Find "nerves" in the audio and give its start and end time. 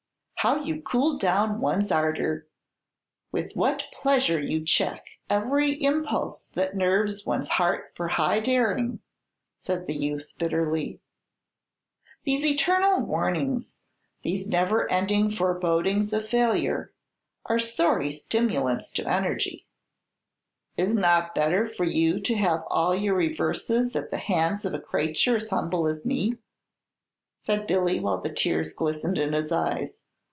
6.75-7.27